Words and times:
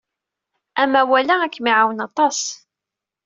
Amawal-a 0.81 1.35
ad 1.41 1.51
kem-iɛawen 1.53 2.03
aṭas. 2.07 2.39